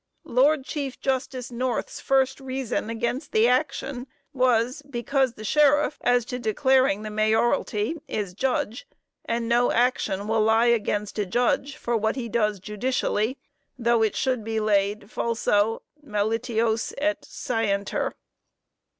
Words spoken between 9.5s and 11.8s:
action will lie against a judge